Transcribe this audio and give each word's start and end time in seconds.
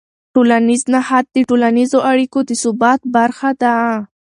ټولنیز 0.33 0.81
نهاد 0.93 1.25
د 1.35 1.37
ټولنیزو 1.49 1.99
اړیکو 2.11 2.39
د 2.49 2.51
ثبات 2.63 3.01
برخه 3.15 3.49
ده. 3.61 3.75